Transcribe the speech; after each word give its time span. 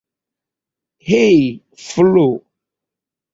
Hej 1.09 1.61
Flo! 1.89 2.27